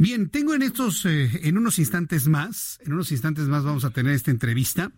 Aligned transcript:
Bien, 0.00 0.28
tengo 0.28 0.54
en 0.54 0.62
estos, 0.62 1.04
eh, 1.06 1.28
en 1.42 1.58
unos 1.58 1.80
instantes 1.80 2.28
más, 2.28 2.78
en 2.86 2.92
unos 2.92 3.10
instantes 3.10 3.48
más 3.48 3.64
vamos 3.64 3.84
a 3.84 3.90
tener 3.90 4.14
esta 4.14 4.30
entrevista. 4.30 4.92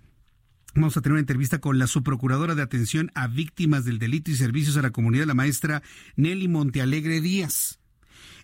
Vamos 0.75 0.95
a 0.95 1.01
tener 1.01 1.15
una 1.15 1.21
entrevista 1.21 1.59
con 1.59 1.79
la 1.79 1.87
subprocuradora 1.87 2.55
de 2.55 2.61
atención 2.61 3.11
a 3.15 3.27
víctimas 3.27 3.87
del 3.87 3.99
delito 3.99 4.31
y 4.31 4.37
servicios 4.37 4.77
a 4.77 4.83
la 4.83 4.91
comunidad, 4.91 5.25
la 5.25 5.33
maestra 5.33 5.83
Nelly 6.17 6.49
Montealegre 6.49 7.23
Díaz. 7.23 7.81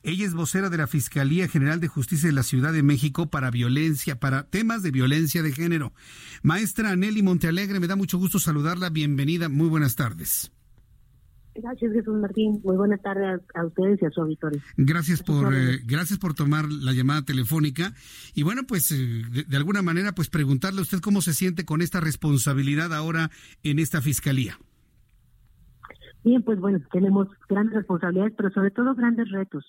Ella 0.02 0.24
es 0.24 0.32
vocera 0.32 0.70
de 0.70 0.78
la 0.78 0.86
Fiscalía 0.86 1.46
General 1.46 1.78
de 1.78 1.88
Justicia 1.88 2.28
de 2.28 2.34
la 2.34 2.42
Ciudad 2.42 2.72
de 2.72 2.82
México 2.82 3.28
para 3.28 3.50
violencia, 3.50 4.18
para 4.18 4.44
temas 4.44 4.82
de 4.82 4.92
violencia 4.92 5.42
de 5.42 5.52
género. 5.52 5.92
Maestra 6.42 6.96
Nelly 6.96 7.22
Montealegre, 7.22 7.80
me 7.80 7.86
da 7.86 7.96
mucho 7.96 8.16
gusto 8.16 8.38
saludarla. 8.38 8.88
Bienvenida. 8.88 9.50
Muy 9.50 9.68
buenas 9.68 9.94
tardes. 9.94 10.52
Gracias, 11.62 11.92
Jesús 11.92 12.14
Martín. 12.18 12.60
Muy 12.64 12.76
buena 12.76 12.96
tarde 12.98 13.40
a, 13.54 13.64
ustedes 13.64 14.00
y 14.02 14.06
a 14.06 14.10
su 14.10 14.20
auditorio. 14.20 14.60
Gracias 14.76 15.22
por, 15.22 15.54
eh, 15.54 15.78
gracias 15.86 16.18
por 16.18 16.34
tomar 16.34 16.64
la 16.70 16.92
llamada 16.92 17.22
telefónica. 17.22 17.92
Y 18.34 18.42
bueno, 18.42 18.62
pues 18.66 18.92
eh, 18.92 19.22
de, 19.46 19.56
alguna 19.56 19.82
manera, 19.82 20.12
pues 20.12 20.28
preguntarle 20.28 20.80
a 20.80 20.82
usted 20.82 20.98
cómo 21.00 21.20
se 21.20 21.32
siente 21.32 21.64
con 21.64 21.80
esta 21.80 22.00
responsabilidad 22.00 22.92
ahora 22.92 23.30
en 23.62 23.78
esta 23.78 24.00
fiscalía. 24.00 24.58
Bien, 26.24 26.42
pues 26.42 26.58
bueno, 26.58 26.80
tenemos 26.92 27.28
grandes 27.48 27.74
responsabilidades, 27.76 28.34
pero 28.36 28.50
sobre 28.50 28.70
todo 28.70 28.94
grandes 28.94 29.30
retos. 29.30 29.64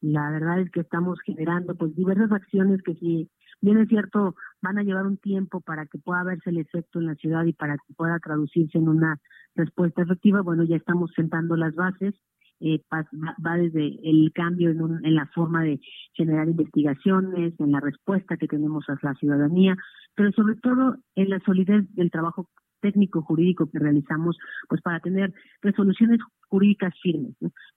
La 0.00 0.30
verdad 0.30 0.60
es 0.60 0.70
que 0.70 0.80
estamos 0.80 1.18
generando 1.24 1.76
pues 1.76 1.94
diversas 1.94 2.32
acciones 2.32 2.82
que 2.82 2.94
si 2.94 3.30
bien 3.62 3.78
es 3.78 3.88
cierto 3.88 4.34
van 4.60 4.78
a 4.78 4.82
llevar 4.82 5.06
un 5.06 5.16
tiempo 5.16 5.60
para 5.60 5.86
que 5.86 5.98
pueda 5.98 6.22
verse 6.24 6.50
el 6.50 6.58
efecto 6.58 6.98
en 6.98 7.06
la 7.06 7.14
ciudad 7.14 7.44
y 7.44 7.52
para 7.52 7.76
que 7.76 7.94
pueda 7.96 8.18
traducirse 8.18 8.76
en 8.76 8.88
una 8.88 9.18
respuesta 9.54 10.02
efectiva, 10.02 10.42
bueno, 10.42 10.64
ya 10.64 10.76
estamos 10.76 11.10
sentando 11.14 11.56
las 11.56 11.74
bases, 11.74 12.14
eh, 12.60 12.80
va, 12.92 13.56
desde 13.56 13.98
el 14.08 14.30
cambio 14.32 14.70
en, 14.70 15.04
en 15.04 15.14
la 15.14 15.26
forma 15.34 15.62
de 15.62 15.80
generar 16.12 16.48
investigaciones, 16.48 17.54
en 17.58 17.72
la 17.72 17.80
respuesta 17.80 18.36
que 18.36 18.46
tenemos 18.46 18.88
a 18.88 18.98
la 19.02 19.14
ciudadanía, 19.14 19.76
pero 20.14 20.30
sobre 20.32 20.56
todo 20.56 20.96
en 21.16 21.30
la 21.30 21.40
solidez 21.40 21.84
del 21.94 22.10
trabajo 22.10 22.48
técnico 22.82 23.22
jurídico 23.22 23.70
que 23.70 23.78
realizamos 23.78 24.36
pues 24.68 24.82
para 24.82 25.00
tener 25.00 25.32
resoluciones 25.62 26.20
jurídicas 26.48 26.92
firmes. 27.02 27.34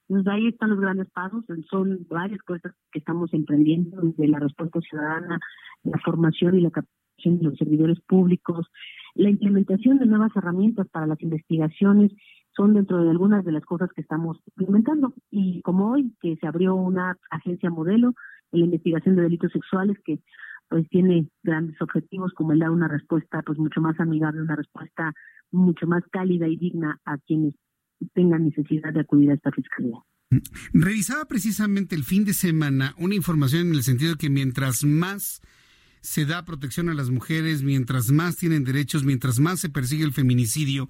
Entonces 0.09 0.33
ahí 0.33 0.47
están 0.47 0.71
los 0.71 0.79
grandes 0.81 1.09
pasos, 1.11 1.45
son 1.69 2.05
varias 2.09 2.41
cosas 2.41 2.73
que 2.91 2.99
estamos 2.99 3.33
emprendiendo 3.33 4.01
desde 4.01 4.27
la 4.27 4.39
respuesta 4.39 4.81
ciudadana, 4.81 5.39
la 5.83 5.97
formación 5.99 6.57
y 6.57 6.61
la 6.61 6.71
capacitación 6.71 7.37
de 7.37 7.43
los 7.45 7.57
servidores 7.57 8.01
públicos, 8.01 8.67
la 9.13 9.29
implementación 9.29 9.97
de 9.97 10.07
nuevas 10.07 10.35
herramientas 10.35 10.87
para 10.89 11.07
las 11.07 11.21
investigaciones 11.21 12.11
son 12.55 12.73
dentro 12.73 13.03
de 13.03 13.09
algunas 13.09 13.45
de 13.45 13.51
las 13.51 13.63
cosas 13.63 13.89
que 13.93 14.01
estamos 14.01 14.37
implementando. 14.57 15.13
Y 15.29 15.61
como 15.61 15.91
hoy, 15.91 16.13
que 16.21 16.35
se 16.37 16.47
abrió 16.47 16.75
una 16.75 17.17
agencia 17.29 17.69
modelo 17.69 18.13
en 18.51 18.59
la 18.59 18.65
investigación 18.65 19.15
de 19.15 19.23
delitos 19.23 19.51
sexuales 19.51 19.97
que 20.05 20.19
pues 20.69 20.87
tiene 20.89 21.29
grandes 21.43 21.81
objetivos 21.81 22.33
como 22.33 22.53
el 22.53 22.59
dar 22.59 22.71
una 22.71 22.87
respuesta 22.87 23.41
pues 23.45 23.57
mucho 23.57 23.81
más 23.81 23.99
amigable, 23.99 24.41
una 24.41 24.55
respuesta 24.55 25.13
mucho 25.51 25.87
más 25.87 26.03
cálida 26.11 26.47
y 26.47 26.57
digna 26.57 26.99
a 27.05 27.17
quienes 27.19 27.53
tengan 28.13 28.45
necesidad 28.45 28.93
de 28.93 29.01
acudir 29.01 29.31
a 29.31 29.35
esta 29.35 29.51
fiscalía. 29.51 29.97
Revisaba 30.73 31.25
precisamente 31.25 31.95
el 31.95 32.03
fin 32.03 32.25
de 32.25 32.33
semana 32.33 32.93
una 32.97 33.15
información 33.15 33.67
en 33.67 33.75
el 33.75 33.83
sentido 33.83 34.11
de 34.11 34.17
que 34.17 34.29
mientras 34.29 34.83
más 34.83 35.41
se 36.01 36.25
da 36.25 36.45
protección 36.45 36.89
a 36.89 36.93
las 36.93 37.09
mujeres, 37.09 37.63
mientras 37.63 38.11
más 38.11 38.35
tienen 38.35 38.63
derechos, 38.63 39.03
mientras 39.03 39.39
más 39.39 39.59
se 39.59 39.69
persigue 39.69 40.03
el 40.03 40.13
feminicidio, 40.13 40.89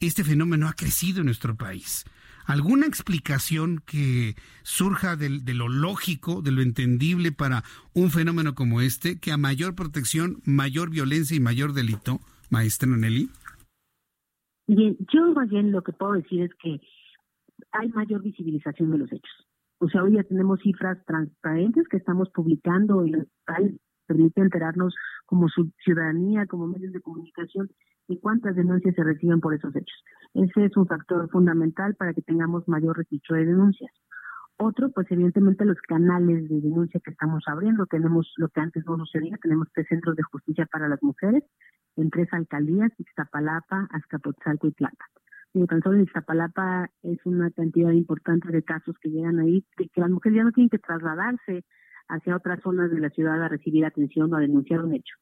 este 0.00 0.24
fenómeno 0.24 0.66
ha 0.66 0.72
crecido 0.72 1.20
en 1.20 1.26
nuestro 1.26 1.56
país. 1.56 2.04
¿Alguna 2.50 2.86
explicación 2.86 3.78
que 3.86 4.34
surja 4.64 5.14
de, 5.14 5.54
lo 5.54 5.68
lógico, 5.68 6.42
de 6.42 6.50
lo 6.50 6.62
entendible 6.62 7.30
para 7.30 7.62
un 7.94 8.10
fenómeno 8.10 8.56
como 8.56 8.80
este, 8.80 9.20
que 9.20 9.30
a 9.30 9.36
mayor 9.36 9.76
protección, 9.76 10.38
mayor 10.44 10.90
violencia 10.90 11.36
y 11.36 11.40
mayor 11.40 11.74
delito, 11.74 12.18
maestra 12.50 12.88
Nelly? 12.88 13.30
Bien, 14.66 14.96
yo 15.12 15.32
más 15.32 15.48
bien 15.48 15.70
lo 15.70 15.82
que 15.82 15.92
puedo 15.92 16.14
decir 16.14 16.42
es 16.42 16.50
que 16.60 16.80
hay 17.70 17.88
mayor 17.90 18.20
visibilización 18.20 18.90
de 18.90 18.98
los 18.98 19.12
hechos. 19.12 19.46
O 19.78 19.88
sea, 19.88 20.02
hoy 20.02 20.14
ya 20.14 20.24
tenemos 20.24 20.58
cifras 20.58 20.98
transparentes 21.06 21.86
que 21.86 21.98
estamos 21.98 22.30
publicando 22.30 23.06
y 23.06 23.12
permite 24.06 24.40
enterarnos 24.40 24.92
como 25.24 25.46
ciudadanía, 25.84 26.46
como 26.46 26.66
medios 26.66 26.92
de 26.92 27.00
comunicación, 27.00 27.70
de 28.10 28.18
cuántas 28.18 28.56
denuncias 28.56 28.94
se 28.96 29.04
reciben 29.04 29.40
por 29.40 29.54
esos 29.54 29.74
hechos. 29.74 30.04
Ese 30.34 30.64
es 30.64 30.76
un 30.76 30.86
factor 30.86 31.30
fundamental 31.30 31.94
para 31.94 32.12
que 32.12 32.22
tengamos 32.22 32.66
mayor 32.66 32.98
registro 32.98 33.36
de 33.36 33.46
denuncias. 33.46 33.92
Otro, 34.58 34.90
pues 34.90 35.06
evidentemente 35.10 35.64
los 35.64 35.80
canales 35.80 36.48
de 36.48 36.60
denuncia 36.60 37.00
que 37.02 37.12
estamos 37.12 37.44
abriendo. 37.46 37.86
Tenemos 37.86 38.30
lo 38.36 38.48
que 38.48 38.60
antes 38.60 38.84
no 38.84 38.98
sucedía, 38.98 39.38
tenemos 39.40 39.68
tres 39.72 39.86
centros 39.88 40.16
de 40.16 40.22
justicia 40.24 40.66
para 40.66 40.88
las 40.88 41.02
mujeres 41.02 41.44
en 41.96 42.10
tres 42.10 42.28
alcaldías, 42.32 42.90
Ixtapalapa, 42.98 43.88
Azcapotzalco 43.90 44.66
y 44.66 44.72
Plata. 44.72 45.04
Y 45.54 45.64
tan 45.66 45.80
solo 45.80 45.96
en 45.96 46.02
Iztapalapa 46.02 46.90
es 47.02 47.18
una 47.24 47.50
cantidad 47.52 47.92
importante 47.92 48.50
de 48.50 48.62
casos 48.62 48.96
que 49.00 49.08
llegan 49.08 49.38
ahí, 49.38 49.64
que, 49.76 49.88
que 49.88 50.00
las 50.00 50.10
mujeres 50.10 50.36
ya 50.36 50.44
no 50.44 50.52
tienen 50.52 50.70
que 50.70 50.78
trasladarse 50.78 51.64
hacia 52.08 52.36
otras 52.36 52.60
zonas 52.60 52.90
de 52.90 53.00
la 53.00 53.10
ciudad 53.10 53.42
a 53.42 53.48
recibir 53.48 53.84
atención 53.84 54.32
o 54.32 54.36
a 54.36 54.40
denunciar 54.40 54.84
un 54.84 54.94
hecho, 54.94 55.14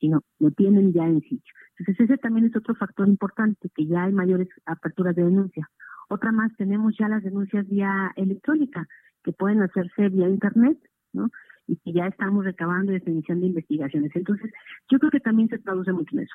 sino 0.00 0.22
lo 0.38 0.50
tienen 0.50 0.92
ya 0.92 1.06
en 1.06 1.20
sitio. 1.20 1.54
Entonces 1.78 2.04
ese 2.04 2.18
también 2.18 2.46
es 2.46 2.56
otro 2.56 2.74
factor 2.74 3.06
importante, 3.08 3.70
que 3.74 3.86
ya 3.86 4.04
hay 4.04 4.12
mayores 4.12 4.48
aperturas 4.66 5.14
de 5.14 5.24
denuncia. 5.24 5.68
Otra 6.08 6.32
más, 6.32 6.50
tenemos 6.56 6.94
ya 6.98 7.08
las 7.08 7.22
denuncias 7.22 7.68
vía 7.68 8.12
electrónica, 8.16 8.86
que 9.22 9.32
pueden 9.32 9.62
hacerse 9.62 10.08
vía 10.08 10.28
internet, 10.28 10.78
¿no? 11.12 11.30
Y 11.66 11.76
que 11.76 11.92
ya 11.92 12.06
estamos 12.06 12.44
recabando 12.44 12.92
y 12.92 13.02
iniciando 13.06 13.46
investigaciones. 13.46 14.10
Entonces, 14.14 14.50
yo 14.90 14.98
creo 14.98 15.10
que 15.10 15.20
también 15.20 15.48
se 15.48 15.58
traduce 15.58 15.92
mucho 15.92 16.16
en 16.16 16.24
eso, 16.24 16.34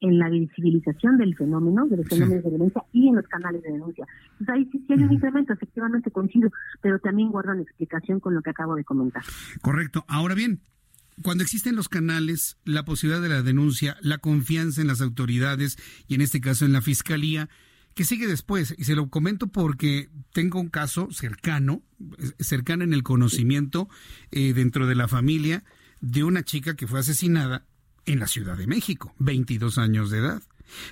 en 0.00 0.18
la 0.18 0.30
visibilización 0.30 1.18
del 1.18 1.36
fenómeno, 1.36 1.86
de 1.86 1.98
los 1.98 2.08
fenómenos 2.08 2.44
de 2.44 2.50
violencia 2.50 2.82
y 2.92 3.08
en 3.08 3.16
los 3.16 3.26
canales 3.28 3.62
de 3.62 3.72
denuncia. 3.72 4.06
Entonces 4.32 4.48
ahí 4.48 4.64
sí, 4.72 4.84
sí 4.86 4.92
hay 4.94 5.02
un 5.02 5.12
incremento, 5.12 5.52
efectivamente 5.52 6.10
coincido, 6.10 6.50
pero 6.80 6.98
también 6.98 7.30
guardan 7.30 7.60
explicación 7.60 8.20
con 8.20 8.34
lo 8.34 8.40
que 8.40 8.50
acabo 8.50 8.74
de 8.74 8.84
comentar. 8.84 9.22
Correcto. 9.60 10.04
Ahora 10.08 10.34
bien, 10.34 10.60
cuando 11.22 11.44
existen 11.44 11.76
los 11.76 11.88
canales, 11.88 12.56
la 12.64 12.84
posibilidad 12.84 13.22
de 13.22 13.28
la 13.28 13.42
denuncia, 13.42 13.96
la 14.00 14.18
confianza 14.18 14.80
en 14.80 14.86
las 14.86 15.00
autoridades 15.00 15.76
y 16.08 16.14
en 16.14 16.20
este 16.20 16.40
caso 16.40 16.64
en 16.64 16.72
la 16.72 16.82
fiscalía, 16.82 17.48
¿qué 17.94 18.04
sigue 18.04 18.26
después? 18.26 18.74
Y 18.78 18.84
se 18.84 18.94
lo 18.94 19.08
comento 19.10 19.48
porque 19.48 20.08
tengo 20.32 20.60
un 20.60 20.68
caso 20.68 21.08
cercano, 21.10 21.82
cercano 22.38 22.84
en 22.84 22.92
el 22.92 23.02
conocimiento 23.02 23.88
eh, 24.30 24.52
dentro 24.54 24.86
de 24.86 24.94
la 24.94 25.08
familia 25.08 25.64
de 26.00 26.24
una 26.24 26.44
chica 26.44 26.76
que 26.76 26.86
fue 26.86 27.00
asesinada 27.00 27.66
en 28.06 28.18
la 28.18 28.26
Ciudad 28.26 28.56
de 28.56 28.66
México, 28.66 29.14
22 29.18 29.78
años 29.78 30.10
de 30.10 30.18
edad. 30.18 30.42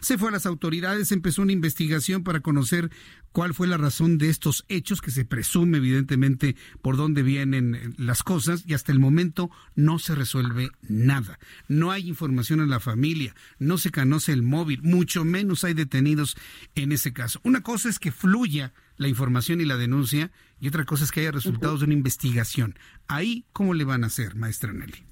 Se 0.01 0.19
fue 0.19 0.29
a 0.29 0.33
las 0.33 0.47
autoridades, 0.47 1.13
empezó 1.13 1.43
una 1.43 1.53
investigación 1.53 2.25
para 2.25 2.41
conocer 2.41 2.91
cuál 3.33 3.55
fue 3.55 3.67
la 3.67 3.77
razón 3.77 4.19
de 4.19 4.31
estos 4.31 4.65
hechos, 4.69 5.01
que 5.01 5.11
se 5.11 5.25
presume 5.25 5.79
evidentemente 5.79 6.57
por 6.83 6.97
dónde 6.97 7.23
vienen 7.23 7.95
las 7.97 8.23
cosas, 8.23 8.65
y 8.67 8.75
hasta 8.75 8.93
el 8.93 8.99
momento 8.99 9.51
no 9.75 9.99
se 9.99 10.15
resuelve 10.15 10.71
nada. 10.83 11.39
No 11.69 11.91
hay 11.91 12.09
información 12.09 12.61
en 12.61 12.71
la 12.71 12.81
familia, 12.81 13.35
no 13.59 13.79
se 13.79 13.91
conoce 13.91 14.33
el 14.33 14.43
móvil, 14.43 14.83
mucho 14.83 15.25
menos 15.25 15.65
hay 15.65 15.75
detenidos 15.75 16.37
en 16.75 16.93
ese 16.93 17.13
caso. 17.13 17.41
Una 17.45 17.63
cosa 17.63 17.89
es 17.89 17.99
que 17.99 18.13
fluya 18.13 18.73
la 18.97 19.09
información 19.09 19.61
y 19.61 19.65
la 19.65 19.77
denuncia, 19.77 20.33
y 20.61 20.69
otra 20.69 20.85
cosa 20.85 21.05
es 21.05 21.13
que 21.13 21.21
haya 21.21 21.31
resultados 21.31 21.81
de 21.81 21.87
una 21.87 21.95
investigación. 21.95 22.79
Ahí, 23.07 23.47
¿cómo 23.53 23.75
le 23.75 23.85
van 23.85 24.05
a 24.05 24.09
hacer, 24.09 24.35
maestra 24.35 24.73
Nelly? 24.73 25.08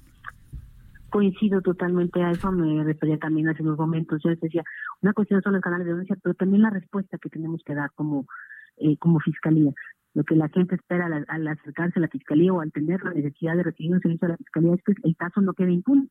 Coincido 1.09 1.61
totalmente 1.61 2.21
a 2.21 2.31
eso, 2.31 2.51
me 2.51 2.83
refería 2.83 3.17
también 3.17 3.49
hace 3.49 3.63
unos 3.63 3.77
momentos, 3.77 4.21
yo 4.23 4.29
les 4.29 4.39
decía, 4.39 4.63
una 5.01 5.13
cuestión 5.13 5.41
son 5.41 5.53
los 5.53 5.61
canales 5.61 5.85
de 5.85 5.93
denuncia, 5.93 6.17
pero 6.21 6.35
también 6.35 6.61
la 6.63 6.69
respuesta 6.69 7.17
que 7.17 7.29
tenemos 7.29 7.61
que 7.65 7.75
dar 7.75 7.91
como, 7.95 8.25
eh, 8.77 8.97
como 8.97 9.19
fiscalía. 9.19 9.71
Lo 10.13 10.23
que 10.23 10.35
la 10.35 10.49
gente 10.49 10.75
espera 10.75 11.05
al, 11.27 11.47
acercarse 11.47 11.99
a 11.99 12.01
la 12.01 12.07
fiscalía 12.07 12.53
o 12.53 12.61
al 12.61 12.71
tener 12.71 13.03
la 13.03 13.13
necesidad 13.13 13.55
de 13.55 13.63
recibir 13.63 13.93
un 13.93 14.01
servicio 14.01 14.27
de 14.27 14.33
la 14.33 14.37
fiscalía 14.37 14.73
es 14.73 14.83
que 14.83 14.93
el 15.03 15.15
caso 15.15 15.41
no 15.41 15.53
quede 15.53 15.71
impune, 15.71 16.07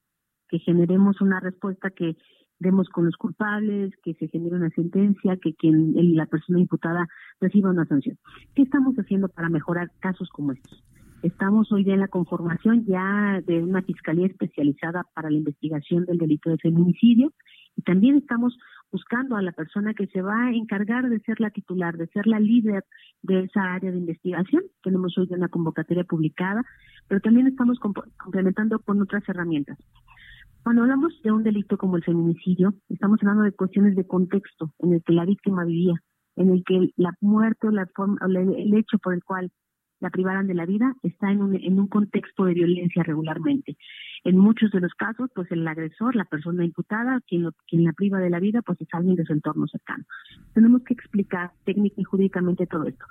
que 0.48 0.58
generemos 0.60 1.20
una 1.20 1.40
respuesta 1.40 1.90
que, 1.90 2.16
demos 2.58 2.88
con 2.88 3.04
los 3.04 3.16
culpables, 3.16 3.92
que 4.02 4.14
se 4.14 4.28
genere 4.28 4.56
una 4.56 4.70
sentencia, 4.70 5.36
que 5.36 5.54
quien 5.54 5.92
la 6.14 6.26
persona 6.26 6.60
imputada 6.60 7.06
reciba 7.40 7.70
una 7.70 7.86
sanción. 7.86 8.18
¿Qué 8.54 8.62
estamos 8.62 8.94
haciendo 8.96 9.28
para 9.28 9.48
mejorar 9.48 9.90
casos 10.00 10.28
como 10.30 10.52
estos? 10.52 10.82
Estamos 11.22 11.72
hoy 11.72 11.90
en 11.90 12.00
la 12.00 12.08
conformación 12.08 12.84
ya 12.86 13.40
de 13.44 13.62
una 13.62 13.82
fiscalía 13.82 14.26
especializada 14.26 15.04
para 15.14 15.30
la 15.30 15.36
investigación 15.36 16.04
del 16.04 16.18
delito 16.18 16.50
de 16.50 16.58
feminicidio 16.58 17.32
y 17.74 17.82
también 17.82 18.16
estamos 18.16 18.56
buscando 18.92 19.36
a 19.36 19.42
la 19.42 19.52
persona 19.52 19.94
que 19.94 20.06
se 20.08 20.22
va 20.22 20.46
a 20.46 20.52
encargar 20.52 21.08
de 21.08 21.20
ser 21.20 21.40
la 21.40 21.50
titular, 21.50 21.96
de 21.96 22.06
ser 22.08 22.26
la 22.26 22.38
líder 22.38 22.84
de 23.22 23.44
esa 23.44 23.74
área 23.74 23.90
de 23.90 23.98
investigación. 23.98 24.62
Tenemos 24.82 25.16
hoy 25.18 25.26
una 25.30 25.48
convocatoria 25.48 26.04
publicada, 26.04 26.62
pero 27.08 27.20
también 27.20 27.46
estamos 27.46 27.78
complementando 28.18 28.78
con 28.80 29.00
otras 29.00 29.26
herramientas. 29.28 29.78
Cuando 30.62 30.82
hablamos 30.82 31.20
de 31.22 31.32
un 31.32 31.42
delito 31.42 31.78
como 31.78 31.96
el 31.96 32.04
feminicidio, 32.04 32.74
estamos 32.88 33.18
hablando 33.22 33.44
de 33.44 33.52
cuestiones 33.52 33.96
de 33.96 34.06
contexto 34.06 34.72
en 34.80 34.94
el 34.94 35.02
que 35.02 35.12
la 35.12 35.24
víctima 35.24 35.64
vivía, 35.64 35.94
en 36.36 36.50
el 36.50 36.62
que 36.64 36.90
la 36.96 37.12
muerte 37.20 37.68
o 37.68 37.70
la 37.70 37.86
forma, 37.94 38.18
el 38.26 38.74
hecho 38.74 38.98
por 38.98 39.14
el 39.14 39.24
cual 39.24 39.50
la 40.00 40.10
privaran 40.10 40.46
de 40.46 40.54
la 40.54 40.66
vida 40.66 40.94
está 41.02 41.30
en 41.30 41.42
un, 41.42 41.54
en 41.54 41.78
un 41.78 41.88
contexto 41.88 42.44
de 42.44 42.54
violencia 42.54 43.02
regularmente. 43.02 43.76
En 44.24 44.36
muchos 44.38 44.70
de 44.70 44.80
los 44.80 44.92
casos, 44.94 45.30
pues 45.34 45.50
el 45.50 45.66
agresor, 45.66 46.16
la 46.16 46.24
persona 46.24 46.64
imputada, 46.64 47.20
quien, 47.26 47.48
quien 47.66 47.84
la 47.84 47.92
priva 47.92 48.18
de 48.18 48.30
la 48.30 48.40
vida, 48.40 48.62
pues 48.62 48.80
es 48.80 48.88
alguien 48.92 49.16
de 49.16 49.24
su 49.24 49.32
entorno 49.32 49.66
cercano. 49.68 50.04
Tenemos 50.52 50.82
que 50.82 50.94
explicar 50.94 51.52
técnica 51.64 52.00
y 52.00 52.04
jurídicamente 52.04 52.66
todo 52.66 52.84
esto. 52.84 53.04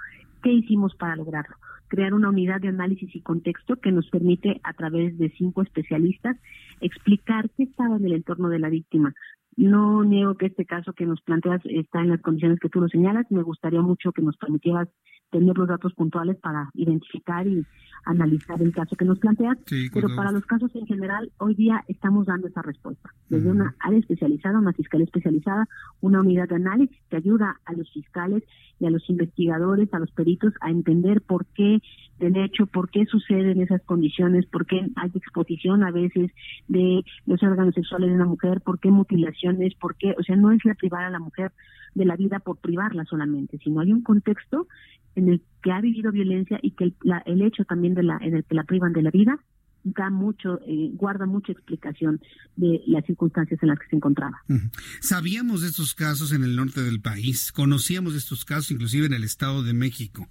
¿Qué 0.43 0.51
hicimos 0.51 0.95
para 0.95 1.15
lograrlo? 1.15 1.55
Crear 1.87 2.13
una 2.13 2.29
unidad 2.29 2.61
de 2.61 2.67
análisis 2.67 3.15
y 3.15 3.21
contexto 3.21 3.77
que 3.77 3.91
nos 3.91 4.09
permite, 4.09 4.59
a 4.63 4.73
través 4.73 5.17
de 5.17 5.31
cinco 5.31 5.63
especialistas, 5.63 6.38
explicar 6.81 7.49
qué 7.57 7.63
estaba 7.63 7.95
en 7.95 8.05
el 8.05 8.13
entorno 8.13 8.49
de 8.49 8.59
la 8.59 8.69
víctima, 8.69 9.13
no 9.57 10.03
niego 10.03 10.35
que 10.35 10.47
este 10.47 10.65
caso 10.65 10.93
que 10.93 11.05
nos 11.05 11.21
planteas 11.21 11.61
está 11.65 12.01
en 12.01 12.09
las 12.09 12.21
condiciones 12.21 12.59
que 12.59 12.69
tú 12.69 12.81
lo 12.81 12.89
señalas. 12.89 13.25
Me 13.29 13.43
gustaría 13.43 13.81
mucho 13.81 14.11
que 14.11 14.21
nos 14.21 14.35
permitieras 14.37 14.89
tener 15.31 15.57
los 15.57 15.67
datos 15.67 15.93
puntuales 15.93 16.37
para 16.37 16.69
identificar 16.73 17.47
y 17.47 17.65
analizar 18.05 18.61
el 18.61 18.73
caso 18.73 18.95
que 18.95 19.05
nos 19.05 19.19
planteas. 19.19 19.57
pero 19.93 20.07
para 20.15 20.31
los 20.31 20.45
casos 20.45 20.73
en 20.75 20.85
general, 20.85 21.31
hoy 21.37 21.55
día 21.55 21.83
estamos 21.87 22.27
dando 22.27 22.47
esa 22.47 22.61
respuesta. 22.61 23.09
Desde 23.29 23.49
una 23.49 23.75
área 23.79 23.99
especializada, 23.99 24.59
una 24.59 24.73
fiscalía 24.73 25.05
especializada, 25.05 25.67
una 26.01 26.19
unidad 26.19 26.47
de 26.49 26.55
análisis 26.55 26.97
que 27.09 27.17
ayuda 27.17 27.59
a 27.65 27.73
los 27.73 27.91
fiscales 27.91 28.43
y 28.79 28.85
a 28.85 28.91
los 28.91 29.09
investigadores, 29.09 29.93
a 29.93 29.99
los 29.99 30.11
peritos 30.11 30.53
a 30.61 30.69
entender 30.69 31.21
por 31.21 31.45
qué 31.47 31.79
del 32.19 32.38
hecho, 32.38 32.65
por 32.65 32.89
qué 32.89 33.06
suceden 33.06 33.62
esas 33.62 33.81
condiciones, 33.83 34.45
por 34.45 34.65
qué 34.65 34.88
hay 34.95 35.12
exposición 35.13 35.83
a 35.83 35.91
veces 35.91 36.31
de 36.67 37.03
los 37.25 37.41
órganos 37.44 37.75
sexuales 37.75 38.09
de 38.09 38.15
una 38.15 38.25
mujer, 38.25 38.62
por 38.62 38.79
qué 38.79 38.89
mutilaciones, 38.89 39.75
por 39.75 39.95
qué, 39.95 40.15
o 40.17 40.23
sea, 40.23 40.35
no 40.35 40.51
es 40.51 40.63
la 40.63 40.75
privar 40.75 41.03
a 41.03 41.09
la 41.09 41.19
mujer 41.19 41.51
de 41.94 42.06
la 42.06 42.15
vida 42.15 42.39
por 42.39 42.57
privarla 42.57 43.06
solamente, 43.06 43.57
sino 43.57 43.81
hay 43.81 43.91
un 43.91 44.01
contexto 44.01 44.67
en 45.15 45.29
el 45.29 45.41
que 45.62 45.71
ha 45.71 45.81
vivido 45.81 46.12
violencia 46.12 46.59
y 46.62 46.71
que 46.71 46.85
el, 46.85 46.95
el 47.25 47.41
hecho 47.41 47.63
también 47.65 47.94
de 47.94 48.03
la 48.03 48.17
en 48.21 48.35
el 48.35 48.44
que 48.44 48.56
la 48.56 48.63
privan 48.63 48.94
de 48.94 49.01
la 49.01 49.12
vida 49.12 49.39
da 49.85 50.09
mucho, 50.09 50.59
eh, 50.67 50.89
guarda 50.93 51.27
mucha 51.27 51.51
explicación 51.51 52.19
de 52.55 52.81
las 52.87 53.05
circunstancias 53.05 53.61
en 53.61 53.69
las 53.69 53.79
que 53.79 53.85
se 53.87 53.95
encontraba. 53.95 54.43
Sabíamos 54.99 55.61
de 55.61 55.67
estos 55.67 55.93
casos 55.93 56.31
en 56.31 56.43
el 56.43 56.55
norte 56.55 56.81
del 56.81 56.99
país, 56.99 57.51
conocíamos 57.51 58.13
de 58.13 58.19
estos 58.19 58.45
casos 58.45 58.71
inclusive 58.71 59.05
en 59.05 59.13
el 59.13 59.23
Estado 59.23 59.61
de 59.63 59.73
México. 59.73 60.27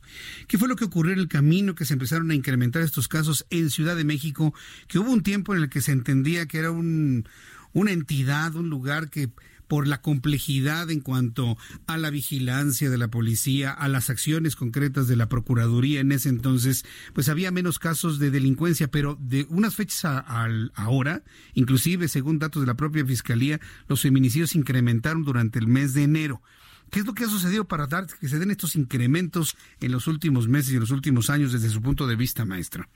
¿Qué 0.48 0.58
fue 0.58 0.68
lo 0.68 0.74
que 0.74 0.84
ocurrió 0.84 1.12
en 1.12 1.20
el 1.20 1.28
camino 1.28 1.76
que 1.76 1.84
se 1.84 1.94
empezaron 1.94 2.30
a 2.32 2.34
incrementar 2.34 2.82
estos 2.82 3.06
casos 3.06 3.46
en 3.50 3.70
Ciudad 3.70 3.94
de 3.94 4.04
México? 4.04 4.52
Que 4.88 4.98
hubo 4.98 5.12
un 5.12 5.22
tiempo 5.22 5.54
en 5.54 5.62
el 5.62 5.70
que 5.70 5.80
se 5.80 5.92
entendía 5.92 6.46
que 6.46 6.58
era 6.58 6.72
un, 6.72 7.28
una 7.72 7.92
entidad, 7.92 8.56
un 8.56 8.70
lugar 8.70 9.08
que 9.08 9.30
por 9.68 9.86
la 9.86 10.00
complejidad 10.00 10.90
en 10.90 11.00
cuanto 11.00 11.56
a 11.86 11.96
la 11.98 12.10
vigilancia 12.10 12.90
de 12.90 12.98
la 12.98 13.08
policía, 13.08 13.70
a 13.70 13.88
las 13.88 14.10
acciones 14.10 14.56
concretas 14.56 15.08
de 15.08 15.16
la 15.16 15.28
Procuraduría 15.28 16.00
en 16.00 16.12
ese 16.12 16.28
entonces, 16.28 16.84
pues 17.12 17.28
había 17.28 17.50
menos 17.50 17.78
casos 17.78 18.18
de 18.18 18.30
delincuencia, 18.30 18.88
pero 18.88 19.16
de 19.20 19.46
unas 19.48 19.76
fechas 19.76 20.04
a, 20.04 20.48
ahora, 20.74 21.22
inclusive 21.54 22.08
según 22.08 22.38
datos 22.38 22.62
de 22.62 22.66
la 22.66 22.74
propia 22.74 23.04
Fiscalía, 23.04 23.60
los 23.88 24.02
feminicidios 24.02 24.54
incrementaron 24.54 25.24
durante 25.24 25.58
el 25.58 25.66
mes 25.66 25.94
de 25.94 26.02
enero. 26.02 26.42
¿Qué 26.90 27.00
es 27.00 27.06
lo 27.06 27.14
que 27.14 27.24
ha 27.24 27.28
sucedido 27.28 27.64
para 27.64 27.86
dar 27.86 28.06
que 28.06 28.28
se 28.28 28.38
den 28.38 28.50
estos 28.50 28.76
incrementos 28.76 29.56
en 29.80 29.90
los 29.90 30.06
últimos 30.06 30.48
meses 30.48 30.72
y 30.72 30.74
en 30.74 30.80
los 30.80 30.90
últimos 30.90 31.30
años 31.30 31.52
desde 31.52 31.68
su 31.68 31.82
punto 31.82 32.06
de 32.06 32.16
vista, 32.16 32.44
maestra? 32.44 32.88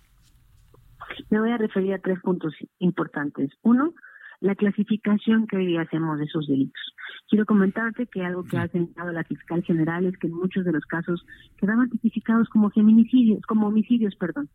Me 1.30 1.40
voy 1.40 1.50
a 1.50 1.56
referir 1.56 1.94
a 1.94 1.98
tres 1.98 2.20
puntos 2.20 2.54
importantes. 2.78 3.50
Uno, 3.62 3.94
la 4.40 4.54
clasificación 4.54 5.46
que 5.46 5.56
hoy 5.56 5.76
hacemos 5.76 6.18
de 6.18 6.24
esos 6.24 6.46
delitos. 6.46 6.94
Quiero 7.28 7.44
comentarte 7.44 8.06
que 8.06 8.24
algo 8.24 8.44
que 8.44 8.56
ha 8.56 8.68
señalado 8.68 9.12
la 9.12 9.24
fiscal 9.24 9.62
general 9.62 10.06
es 10.06 10.16
que 10.18 10.28
en 10.28 10.34
muchos 10.34 10.64
de 10.64 10.72
los 10.72 10.84
casos 10.86 11.24
quedaban 11.56 11.90
tipificados 11.90 12.48
como 12.48 12.70
feminicidios, 12.70 13.42
como 13.46 13.66
homicidios, 13.68 14.14
perdón. 14.16 14.48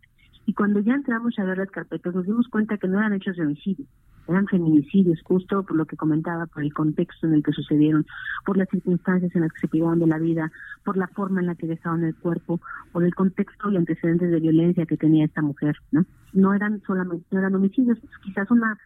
Y 0.45 0.53
cuando 0.53 0.79
ya 0.81 0.93
entramos 0.93 1.37
a 1.39 1.45
ver 1.45 1.57
las 1.57 1.71
carpetas 1.71 2.13
nos 2.13 2.25
dimos 2.25 2.47
cuenta 2.49 2.77
que 2.77 2.87
no 2.87 2.99
eran 2.99 3.13
hechos 3.13 3.35
de 3.37 3.43
homicidio, 3.43 3.85
eran 4.27 4.47
feminicidios, 4.47 5.21
justo 5.23 5.63
por 5.63 5.75
lo 5.75 5.85
que 5.85 5.97
comentaba, 5.97 6.45
por 6.47 6.63
el 6.63 6.73
contexto 6.73 7.27
en 7.27 7.33
el 7.33 7.43
que 7.43 7.51
sucedieron, 7.51 8.05
por 8.45 8.57
las 8.57 8.69
circunstancias 8.69 9.33
en 9.35 9.41
las 9.41 9.51
que 9.53 9.61
se 9.61 9.67
privaron 9.67 9.99
de 9.99 10.07
la 10.07 10.17
vida, 10.17 10.51
por 10.83 10.97
la 10.97 11.07
forma 11.07 11.41
en 11.41 11.47
la 11.47 11.55
que 11.55 11.67
dejaban 11.67 12.03
el 12.03 12.15
cuerpo, 12.15 12.59
por 12.91 13.03
el 13.03 13.13
contexto 13.15 13.71
y 13.71 13.77
antecedentes 13.77 14.31
de 14.31 14.39
violencia 14.39 14.85
que 14.85 14.97
tenía 14.97 15.25
esta 15.25 15.41
mujer, 15.41 15.75
¿no? 15.91 16.05
No 16.33 16.53
eran 16.53 16.81
solamente, 16.85 17.25
no 17.31 17.39
eran 17.39 17.55
homicidios, 17.55 17.97
quizás 18.23 18.49
una 18.51 18.77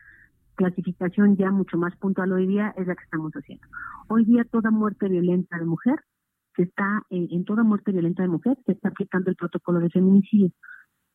clasificación 0.58 1.38
ya 1.38 1.52
mucho 1.52 1.78
más 1.78 1.96
puntual 1.98 2.34
hoy 2.34 2.48
día 2.48 2.74
es 2.76 2.88
la 2.88 2.96
que 2.96 3.04
estamos 3.04 3.32
haciendo. 3.32 3.66
Hoy 4.10 4.26
día 4.26 4.44
toda 4.44 4.72
muerte 4.72 5.08
violenta 5.08 5.58
de 5.58 5.66
mujer 5.66 6.02
se 6.56 6.64
está, 6.64 7.04
eh, 7.12 7.28
en 7.32 7.46
toda 7.46 7.64
muerte 7.64 7.92
violenta 7.92 8.24
de 8.24 8.30
mujer 8.30 8.58
se 8.66 8.74
está 8.74 8.90
aplicando 8.90 9.30
el 9.30 9.38
protocolo 9.38 9.80
de 9.80 9.90
feminicidio. 9.90 10.50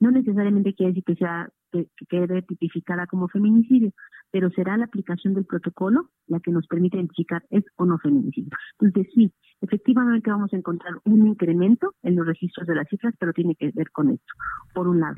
No 0.01 0.11
necesariamente 0.11 0.75
quiere 0.75 0.93
decir 0.93 1.05
que 1.05 1.17
sea 1.17 1.49
que, 1.71 1.89
quede 2.09 2.43
tipificada 2.43 3.07
como 3.07 3.29
feminicidio, 3.29 3.91
pero 4.31 4.51
será 4.51 4.77
la 4.77 4.87
aplicación 4.87 5.35
del 5.35 5.45
protocolo 5.45 6.09
la 6.27 6.41
que 6.41 6.53
nos 6.53 6.67
permite 6.67 6.97
identificar 6.97 7.45
es 7.51 7.65
o 7.77 7.85
no 7.85 7.99
feminicidio. 7.99 8.51
Entonces 8.79 9.13
sí, 9.15 9.33
efectivamente 9.61 10.31
vamos 10.31 10.53
a 10.53 10.57
encontrar 10.57 10.95
un 11.05 11.27
incremento 11.27 11.95
en 12.03 12.17
los 12.17 12.27
registros 12.27 12.67
de 12.67 12.77
las 12.77 12.89
cifras, 12.89 13.15
pero 13.19 13.33
tiene 13.33 13.55
que 13.57 13.71
ver 13.75 13.91
con 13.91 14.11
esto. 14.11 14.33
Por 14.75 14.89
un 14.89 15.01
lado, 15.01 15.17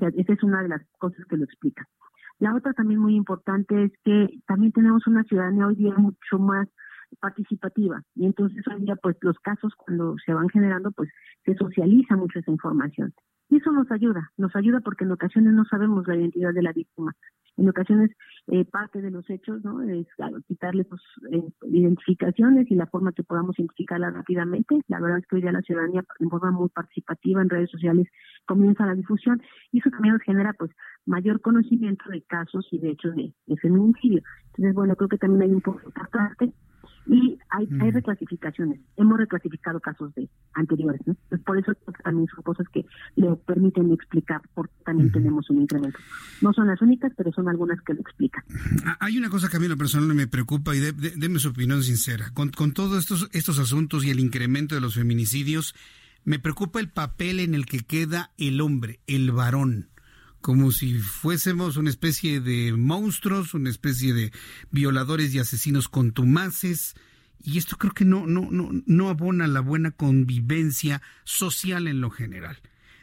esa 0.00 0.32
es 0.32 0.42
una 0.42 0.62
de 0.62 0.68
las 0.68 0.82
cosas 0.98 1.24
que 1.26 1.36
lo 1.36 1.44
explica. 1.44 1.86
La 2.40 2.54
otra 2.54 2.72
también 2.72 3.00
muy 3.00 3.14
importante 3.14 3.84
es 3.84 3.92
que 4.02 4.40
también 4.46 4.72
tenemos 4.72 5.06
una 5.06 5.22
ciudadanía 5.24 5.66
hoy 5.66 5.76
día 5.76 5.94
mucho 5.94 6.38
más 6.38 6.68
participativa 7.20 8.02
y 8.14 8.24
entonces 8.24 8.66
hoy 8.66 8.82
día 8.82 8.96
pues 8.96 9.16
los 9.20 9.38
casos 9.40 9.74
cuando 9.76 10.16
se 10.24 10.32
van 10.32 10.48
generando 10.48 10.90
pues 10.92 11.10
se 11.44 11.54
socializa 11.54 12.16
mucho 12.16 12.38
esa 12.38 12.50
información 12.50 13.12
y 13.50 13.56
eso 13.56 13.72
nos 13.72 13.90
ayuda, 13.90 14.30
nos 14.36 14.54
ayuda 14.54 14.80
porque 14.80 15.04
en 15.04 15.10
ocasiones 15.10 15.52
no 15.52 15.64
sabemos 15.64 16.06
la 16.06 16.16
identidad 16.16 16.54
de 16.54 16.62
la 16.62 16.72
víctima. 16.72 17.12
En 17.56 17.68
ocasiones 17.68 18.10
eh, 18.46 18.64
parte 18.64 19.02
de 19.02 19.10
los 19.10 19.28
hechos 19.28 19.62
no 19.64 19.82
es 19.82 20.06
quitarle 20.46 20.84
sus 20.84 21.02
eh, 21.32 21.42
identificaciones 21.64 22.70
y 22.70 22.76
la 22.76 22.86
forma 22.86 23.12
que 23.12 23.24
podamos 23.24 23.58
identificarla 23.58 24.10
rápidamente. 24.10 24.80
La 24.86 25.00
verdad 25.00 25.18
es 25.18 25.26
que 25.26 25.36
hoy 25.36 25.42
día 25.42 25.52
la 25.52 25.62
ciudadanía 25.62 26.04
en 26.20 26.30
forma 26.30 26.52
muy 26.52 26.68
participativa 26.68 27.42
en 27.42 27.50
redes 27.50 27.70
sociales 27.70 28.06
comienza 28.46 28.86
la 28.86 28.94
difusión 28.94 29.40
y 29.72 29.78
eso 29.78 29.90
también 29.90 30.14
nos 30.14 30.22
genera 30.22 30.52
pues 30.54 30.70
mayor 31.06 31.40
conocimiento 31.40 32.04
de 32.10 32.22
casos 32.22 32.66
y 32.70 32.78
de 32.78 32.90
hechos 32.90 33.14
de, 33.14 33.32
de 33.46 33.56
feminicidio. 33.56 34.22
Entonces, 34.46 34.74
bueno, 34.74 34.96
creo 34.96 35.08
que 35.08 35.18
también 35.18 35.42
hay 35.42 35.54
un 35.54 35.60
poco 35.60 35.90
parte 36.10 36.52
y 37.06 37.38
hay, 37.50 37.68
hay 37.80 37.90
reclasificaciones. 37.90 38.80
Hemos 38.96 39.18
reclasificado 39.18 39.80
casos 39.80 40.14
de 40.14 40.28
anteriores, 40.54 41.00
¿no? 41.06 41.16
Pues 41.28 41.40
por 41.42 41.58
eso 41.58 41.72
también 42.04 42.28
son 42.34 42.42
cosas 42.44 42.66
que 42.72 42.84
le 43.16 43.34
permiten 43.46 43.92
explicar 43.92 44.40
por 44.54 44.68
qué 44.68 44.84
también 44.84 45.10
tenemos 45.10 45.48
un 45.50 45.62
incremento. 45.62 45.98
No 46.40 46.52
son 46.52 46.68
las 46.68 46.80
únicas, 46.82 47.12
pero 47.16 47.32
son 47.32 47.48
algunas 47.48 47.80
que 47.82 47.94
lo 47.94 48.00
explican. 48.00 48.44
Ah, 48.84 48.96
hay 49.00 49.18
una 49.18 49.30
cosa 49.30 49.48
que 49.48 49.56
a 49.56 49.60
mí 49.60 49.66
en 49.66 49.72
lo 49.72 49.78
personal 49.78 50.14
me 50.14 50.26
preocupa 50.26 50.74
y 50.74 50.80
déme 50.80 51.38
su 51.38 51.48
opinión 51.48 51.82
sincera. 51.82 52.30
Con, 52.32 52.50
con 52.50 52.72
todos 52.72 52.98
estos, 52.98 53.28
estos 53.32 53.58
asuntos 53.58 54.04
y 54.04 54.10
el 54.10 54.20
incremento 54.20 54.74
de 54.74 54.80
los 54.80 54.94
feminicidios, 54.94 55.74
me 56.24 56.38
preocupa 56.38 56.80
el 56.80 56.90
papel 56.90 57.40
en 57.40 57.54
el 57.54 57.66
que 57.66 57.80
queda 57.80 58.32
el 58.38 58.60
hombre, 58.60 59.00
el 59.06 59.30
varón 59.32 59.90
como 60.40 60.72
si 60.72 60.98
fuésemos 60.98 61.76
una 61.76 61.90
especie 61.90 62.40
de 62.40 62.72
monstruos, 62.72 63.54
una 63.54 63.70
especie 63.70 64.14
de 64.14 64.32
violadores 64.70 65.34
y 65.34 65.38
asesinos 65.38 65.88
contumaces. 65.88 66.94
Y 67.42 67.58
esto 67.58 67.76
creo 67.76 67.92
que 67.92 68.04
no, 68.04 68.26
no, 68.26 68.48
no, 68.50 68.70
no 68.86 69.08
abona 69.08 69.46
la 69.46 69.60
buena 69.60 69.90
convivencia 69.90 71.02
social 71.24 71.88
en 71.88 72.00
lo 72.00 72.10
general. 72.10 72.58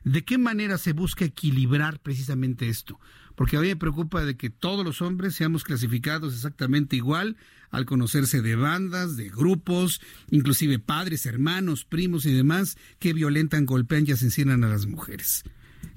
¿De 0.08 0.24
qué 0.24 0.38
manera 0.38 0.78
se 0.78 0.94
busca 0.94 1.26
equilibrar 1.26 2.00
precisamente 2.00 2.70
esto? 2.70 2.98
Porque 3.36 3.58
a 3.58 3.60
mí 3.60 3.68
me 3.68 3.76
preocupa 3.76 4.24
de 4.24 4.38
que 4.38 4.50
todos 4.50 4.86
los 4.86 5.02
hombres 5.02 5.36
seamos 5.36 5.66
clasificados 5.66 6.34
exactamente 6.34 6.96
igual 6.96 7.36
al 7.72 7.86
conocerse 7.86 8.42
de 8.42 8.56
bandas, 8.56 9.18
de 9.18 9.28
grupos, 9.28 10.00
inclusive 10.32 10.80
padres, 10.80 11.26
hermanos, 11.26 11.84
primos 11.84 12.26
y 12.26 12.34
demás 12.34 12.78
que 13.00 13.12
violentan, 13.12 13.66
golpean 13.66 14.06
y 14.08 14.14
asesinan 14.14 14.64
a 14.64 14.70
las 14.70 14.86
mujeres. 14.86 15.44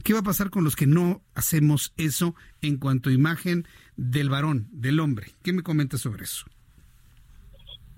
¿Qué 0.03 0.13
va 0.13 0.19
a 0.19 0.25
pasar 0.25 0.51
con 0.51 0.65
los 0.65 0.75
que 0.75 0.89
no 0.89 1.23
hacemos 1.37 1.95
eso 1.97 2.35
en 2.63 2.79
cuanto 2.79 3.11
a 3.11 3.13
imagen 3.13 3.65
del 3.97 4.29
varón, 4.29 4.67
del 4.73 4.99
hombre? 4.99 5.29
¿Qué 5.45 5.53
me 5.53 5.63
comenta 5.63 5.99
sobre 5.99 6.25
eso? 6.25 6.47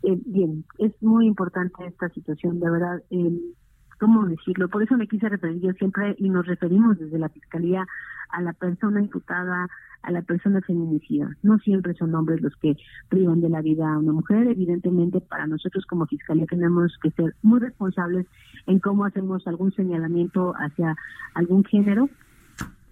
Eh, 0.02 0.20
bien, 0.26 0.66
es 0.76 0.92
muy 1.00 1.26
importante 1.26 1.86
esta 1.86 2.10
situación, 2.10 2.60
de 2.60 2.70
verdad. 2.70 3.02
Eh, 3.08 3.54
¿Cómo 4.02 4.26
decirlo? 4.26 4.68
Por 4.68 4.82
eso 4.82 4.96
me 4.96 5.06
quise 5.06 5.28
referir 5.28 5.60
yo 5.60 5.72
siempre, 5.74 6.16
y 6.18 6.28
nos 6.28 6.44
referimos 6.44 6.98
desde 6.98 7.20
la 7.20 7.28
Fiscalía 7.28 7.86
a 8.30 8.42
la 8.42 8.52
persona 8.52 9.00
imputada, 9.00 9.68
a 10.02 10.10
la 10.10 10.22
persona 10.22 10.60
feminicida. 10.60 11.30
No 11.44 11.56
siempre 11.60 11.94
son 11.94 12.12
hombres 12.16 12.42
los 12.42 12.52
que 12.56 12.74
privan 13.08 13.40
de 13.40 13.48
la 13.48 13.62
vida 13.62 13.88
a 13.88 13.98
una 13.98 14.10
mujer. 14.10 14.48
Evidentemente, 14.48 15.20
para 15.20 15.46
nosotros 15.46 15.86
como 15.86 16.06
Fiscalía 16.06 16.46
tenemos 16.46 16.98
que 17.00 17.12
ser 17.12 17.36
muy 17.42 17.60
responsables 17.60 18.26
en 18.66 18.80
cómo 18.80 19.04
hacemos 19.04 19.46
algún 19.46 19.70
señalamiento 19.70 20.52
hacia 20.56 20.96
algún 21.34 21.62
género, 21.62 22.08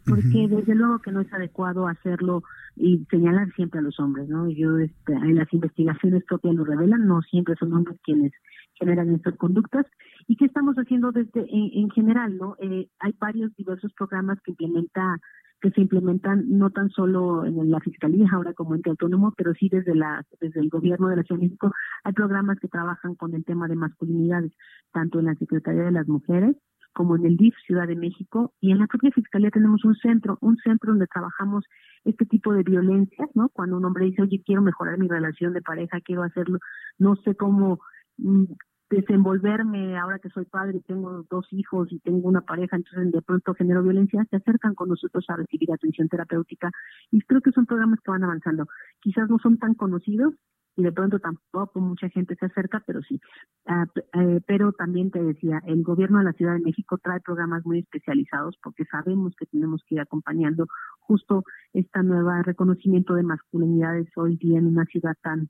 porque 0.07 0.47
desde 0.49 0.77
luego 0.77 1.01
que 1.01 1.11
no 1.11 1.23
es 1.23 1.33
adecuado 1.33 1.89
hacerlo 1.89 2.45
y 2.77 3.05
señalar 3.11 3.53
siempre 3.55 3.81
a 3.81 3.83
los 3.83 3.99
hombres, 3.99 4.29
¿no? 4.29 4.49
Yo 4.49 4.79
este, 4.79 5.13
en 5.13 5.35
las 5.35 5.53
investigaciones 5.53 6.23
propias 6.23 6.55
lo 6.55 6.65
revelan, 6.65 7.09
no 7.09 7.21
siempre 7.23 7.57
son 7.57 7.73
hombres 7.73 7.99
quienes 8.05 8.33
generan 8.81 9.15
estas 9.15 9.37
conductas. 9.37 9.87
¿Y 10.27 10.37
qué 10.37 10.47
estamos 10.47 10.75
haciendo 10.77 11.13
desde 11.13 11.47
en, 11.49 11.91
general, 11.91 12.37
no? 12.37 12.57
Eh, 12.59 12.89
hay 12.99 13.15
varios 13.21 13.55
diversos 13.57 13.93
programas 13.93 14.39
que 14.43 14.53
implementa 14.53 15.19
que 15.61 15.71
se 15.73 15.83
implementan 15.83 16.45
no 16.49 16.71
tan 16.71 16.89
solo 16.89 17.45
en 17.45 17.71
la 17.71 17.81
fiscalía 17.81 18.27
ahora 18.33 18.55
como 18.55 18.75
ente 18.75 18.89
autónomo, 18.89 19.35
pero 19.37 19.53
sí 19.53 19.69
desde 19.69 19.95
la 19.95 20.25
desde 20.41 20.61
el 20.61 20.71
gobierno 20.71 21.09
de 21.09 21.17
la 21.17 21.23
Ciudad 21.23 21.39
de 21.39 21.49
México 21.49 21.71
hay 22.03 22.15
programas 22.15 22.59
que 22.59 22.69
trabajan 22.69 23.15
con 23.15 23.35
el 23.35 23.45
tema 23.45 23.69
de 23.69 23.77
masculinidades, 23.77 24.53
tanto 24.91 25.19
en 25.19 25.27
la 25.27 25.35
Secretaría 25.35 25.83
de 25.83 25.93
las 25.93 26.09
Mujeres 26.09 26.57
como 26.93 27.17
en 27.17 27.25
el 27.25 27.37
DIF 27.37 27.55
Ciudad 27.67 27.87
de 27.87 27.97
México 27.97 28.53
y 28.61 28.73
en 28.73 28.79
la 28.79 28.87
propia 28.87 29.11
Fiscalía 29.13 29.51
tenemos 29.51 29.85
un 29.85 29.95
centro, 29.97 30.39
un 30.41 30.57
centro 30.59 30.93
donde 30.93 31.07
trabajamos 31.07 31.65
este 32.05 32.27
tipo 32.27 32.53
de 32.53 32.63
violencias, 32.63 33.29
¿no? 33.35 33.49
Cuando 33.51 33.77
un 33.77 33.85
hombre 33.85 34.07
dice, 34.07 34.23
oye, 34.23 34.43
quiero 34.45 34.63
mejorar 34.63 34.99
mi 34.99 35.09
relación 35.09 35.53
de 35.53 35.63
pareja, 35.63 36.01
quiero 36.01 36.23
hacerlo, 36.23 36.59
no 36.99 37.17
sé 37.17 37.35
cómo 37.37 37.81
mm, 38.19 38.45
desenvolverme 38.91 39.97
ahora 39.97 40.19
que 40.19 40.31
soy 40.31 40.45
padre 40.45 40.79
y 40.79 40.81
tengo 40.81 41.25
dos 41.31 41.47
hijos 41.53 41.93
y 41.93 42.01
tengo 42.01 42.29
una 42.29 42.41
pareja, 42.41 42.77
entonces 42.77 43.13
de 43.13 43.23
pronto 43.23 43.55
genero 43.55 43.83
violencia, 43.83 44.27
se 44.29 44.37
acercan 44.37 44.75
con 44.75 44.89
nosotros 44.89 45.25
a 45.29 45.37
recibir 45.37 45.73
atención 45.73 46.09
terapéutica 46.09 46.71
y 47.11 47.21
creo 47.21 47.41
que 47.41 47.53
son 47.53 47.67
programas 47.67 48.01
que 48.01 48.11
van 48.11 48.25
avanzando. 48.25 48.67
Quizás 49.01 49.31
no 49.31 49.39
son 49.39 49.59
tan 49.59 49.75
conocidos, 49.75 50.35
y 50.77 50.83
de 50.83 50.93
pronto 50.93 51.19
tampoco 51.19 51.81
mucha 51.81 52.09
gente 52.09 52.37
se 52.37 52.47
acerca, 52.47 52.83
pero 52.87 53.03
sí. 53.03 53.21
Ah, 53.67 53.87
eh, 54.15 54.41
pero 54.47 54.73
también 54.73 55.11
te 55.11 55.23
decía, 55.23 55.61
el 55.67 55.83
gobierno 55.83 56.19
de 56.19 56.25
la 56.25 56.33
Ciudad 56.33 56.55
de 56.55 56.61
México 56.61 56.99
trae 56.99 57.21
programas 57.21 57.65
muy 57.67 57.81
especializados 57.81 58.57
porque 58.63 58.85
sabemos 58.85 59.35
que 59.37 59.47
tenemos 59.47 59.83
que 59.87 59.97
ir 59.97 60.01
acompañando 60.01 60.67
justo 61.01 61.45
esta 61.73 62.03
nueva 62.03 62.43
reconocimiento 62.43 63.15
de 63.15 63.25
masculinidades 63.25 64.09
hoy 64.17 64.37
día 64.37 64.59
en 64.59 64.67
una 64.67 64.85
ciudad 64.87 65.15
tan 65.23 65.49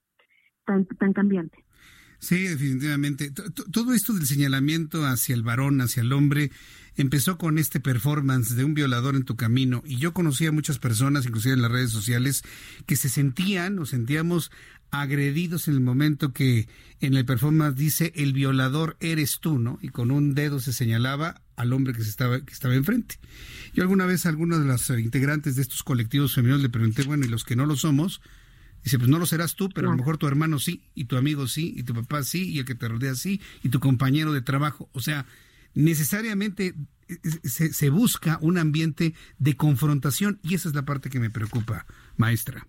tan 0.65 0.87
tan 0.87 1.13
cambiante. 1.13 1.65
Sí, 2.21 2.43
definitivamente. 2.45 3.31
Todo 3.31 3.95
esto 3.95 4.13
del 4.13 4.27
señalamiento 4.27 5.07
hacia 5.07 5.35
el 5.35 5.43
varón, 5.43 5.81
hacia 5.81 6.03
el 6.03 6.13
hombre, 6.13 6.51
empezó 6.97 7.39
con 7.39 7.59
este 7.59 7.81
performance 7.81 8.55
de 8.55 8.65
un 8.65 8.75
violador 8.75 9.17
en 9.17 9.25
tu 9.25 9.37
camino. 9.37 9.83
Y 9.87 9.97
yo 9.97 10.13
conocí 10.13 10.47
a 10.47 10.53
muchas 10.53 10.79
personas, 10.79 11.25
inclusive 11.25 11.55
en 11.55 11.63
las 11.63 11.71
redes 11.71 11.91
sociales, 11.91 12.43
que 12.87 12.97
se 12.97 13.09
sentían 13.09 13.79
o 13.79 13.87
sentíamos 13.87 14.51
agredidos 14.91 15.69
en 15.69 15.75
el 15.75 15.81
momento 15.81 16.33
que 16.33 16.69
en 17.01 17.15
el 17.15 17.25
performance 17.25 17.77
dice 17.77 18.13
el 18.17 18.33
violador 18.33 18.97
eres 19.01 19.39
tú, 19.41 19.59
¿no? 19.59 19.79
Y 19.81 19.89
con 19.89 20.11
un 20.11 20.35
dedo 20.35 20.61
se 20.61 20.73
señalaba 20.73 21.41
al 21.57 21.73
hombre 21.73 21.95
que, 21.95 22.03
estaba, 22.03 22.41
que 22.41 22.53
estaba 22.53 22.75
enfrente. 22.75 23.19
Yo 23.73 23.83
alguna 23.83 24.05
vez 24.05 24.27
a 24.27 24.33
de 24.33 24.37
los 24.37 24.91
integrantes 24.91 25.57
de 25.57 25.63
estos 25.63 25.83
colectivos 25.85 26.35
femeninos 26.35 26.61
le 26.61 26.69
pregunté, 26.69 27.03
bueno, 27.05 27.25
¿y 27.25 27.29
los 27.29 27.45
que 27.45 27.57
no 27.57 27.67
lo 27.67 27.77
somos? 27.77 28.21
Dice, 28.83 28.99
pues 28.99 29.11
no 29.11 29.19
lo 29.19 29.27
serás 29.27 29.57
tú, 29.57 29.69
pero 29.69 29.89
a 29.89 29.91
lo 29.93 29.99
mejor 29.99 30.17
tu 30.17 30.27
hermano 30.27 30.59
sí, 30.59 30.83
y 30.95 31.05
tu 31.05 31.17
amigo 31.17 31.47
sí, 31.47 31.75
y 31.77 31.83
tu 31.83 31.95
papá 31.95 32.23
sí, 32.23 32.49
y 32.51 32.59
el 32.61 32.65
que 32.65 32.75
te 32.75 32.89
rodea 32.89 33.15
sí, 33.15 33.41
y 33.63 33.69
tu 33.69 33.81
compañero 33.81 34.33
de 34.33 34.41
trabajo. 34.41 34.89
O 34.93 35.01
sea, 35.01 35.27
necesariamente 35.75 36.75
eh, 37.09 37.19
eh, 37.23 37.49
se, 37.49 37.73
se 37.73 37.91
busca 37.91 38.39
un 38.41 38.59
ambiente 38.59 39.15
de 39.39 39.57
confrontación 39.57 40.41
y 40.43 40.55
esa 40.55 40.69
es 40.69 40.75
la 40.75 40.85
parte 40.85 41.11
que 41.11 41.21
me 41.21 41.31
preocupa, 41.31 41.87
maestra. 42.17 42.67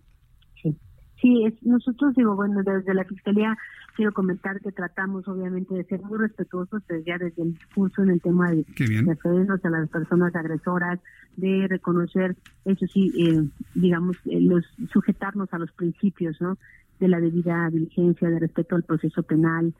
Sí, 1.22 1.46
es, 1.46 1.54
nosotros 1.64 2.16
digo, 2.16 2.36
bueno, 2.36 2.64
desde 2.64 2.94
la 2.96 3.04
Fiscalía 3.04 3.56
quiero 3.96 4.12
comentar 4.12 4.60
que 4.60 4.72
tratamos 4.72 5.28
obviamente 5.28 5.76
de 5.76 5.84
ser 5.84 6.02
muy 6.02 6.18
respetuosos 6.18 6.82
desde, 6.88 7.04
ya 7.04 7.18
desde 7.20 7.44
el 7.44 7.54
discurso 7.54 8.02
en 8.02 8.10
el 8.10 8.22
tema 8.22 8.50
de 8.50 8.66
referirnos 9.06 9.64
a 9.64 9.70
las 9.70 9.90
personas 9.90 10.36
agresoras, 10.36 11.00
de 11.38 11.68
reconocer, 11.68 12.36
eso 12.66 12.88
sí, 12.88 13.12
eh, 13.18 13.48
digamos, 13.76 14.18
eh, 14.26 14.42
los 14.42 14.66
sujetarnos 14.92 15.54
a 15.54 15.60
los 15.60 15.72
principios, 15.74 16.42
¿no? 16.42 16.58
De 17.00 17.08
la 17.08 17.20
debida 17.20 17.70
diligencia, 17.70 18.30
de 18.30 18.40
respeto 18.40 18.76
al 18.76 18.84
proceso 18.84 19.22
penal, 19.24 19.74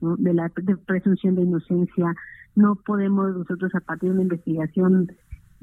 ¿no? 0.00 0.16
de 0.16 0.32
la 0.32 0.48
presunción 0.86 1.34
de 1.34 1.42
inocencia. 1.42 2.14
No 2.54 2.74
podemos 2.76 3.36
nosotros 3.36 3.74
a 3.74 3.80
partir 3.80 4.08
de 4.08 4.14
una 4.14 4.22
investigación 4.22 5.12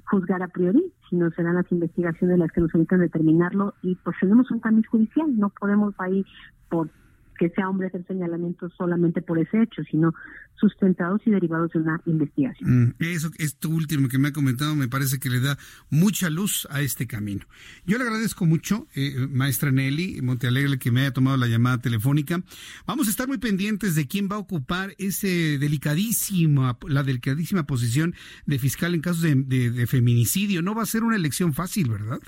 juzgar 0.05 0.41
a 0.43 0.47
priori, 0.47 0.93
sino 1.09 1.29
serán 1.31 1.55
las 1.55 1.71
investigaciones 1.71 2.39
las 2.39 2.51
que 2.51 2.61
nos 2.61 2.71
permitan 2.71 2.99
determinarlo 2.99 3.73
y 3.81 3.95
pues 3.95 4.15
tenemos 4.19 4.49
un 4.51 4.61
tamiz 4.61 4.87
judicial, 4.87 5.37
no 5.37 5.49
podemos 5.49 5.93
ahí 5.99 6.25
por 6.69 6.89
que 7.37 7.49
sea 7.49 7.69
hombre 7.69 7.87
hacer 7.87 8.05
señalamientos 8.07 8.73
solamente 8.77 9.21
por 9.21 9.39
ese 9.39 9.61
hecho, 9.61 9.83
sino 9.89 10.13
sustentados 10.55 11.21
y 11.25 11.31
derivados 11.31 11.71
de 11.71 11.79
una 11.79 12.01
investigación. 12.05 12.87
Mm, 12.87 12.93
eso, 12.99 13.29
esto 13.37 13.69
último 13.69 14.07
que 14.07 14.17
me 14.17 14.29
ha 14.29 14.33
comentado 14.33 14.75
me 14.75 14.87
parece 14.87 15.19
que 15.19 15.29
le 15.29 15.39
da 15.39 15.57
mucha 15.89 16.29
luz 16.29 16.67
a 16.71 16.81
este 16.81 17.07
camino. 17.07 17.45
Yo 17.85 17.97
le 17.97 18.03
agradezco 18.03 18.45
mucho, 18.45 18.87
eh, 18.95 19.27
maestra 19.29 19.71
Nelly 19.71 20.21
Montealegre, 20.21 20.79
que 20.79 20.91
me 20.91 21.01
haya 21.01 21.11
tomado 21.11 21.37
la 21.37 21.47
llamada 21.47 21.79
telefónica. 21.79 22.41
Vamos 22.85 23.07
a 23.07 23.09
estar 23.11 23.27
muy 23.27 23.37
pendientes 23.37 23.95
de 23.95 24.07
quién 24.07 24.29
va 24.31 24.35
a 24.35 24.39
ocupar 24.39 24.93
ese 24.97 25.57
delicadísimo, 25.57 26.77
la 26.87 27.03
delicadísima 27.03 27.65
posición 27.65 28.13
de 28.45 28.59
fiscal 28.59 28.93
en 28.93 29.01
casos 29.01 29.23
de 29.23 29.87
feminicidio. 29.87 30.61
No 30.61 30.75
va 30.75 30.83
a 30.83 30.85
ser 30.85 31.03
una 31.03 31.15
elección 31.15 31.53
fácil, 31.53 31.89
¿verdad? 31.89 32.19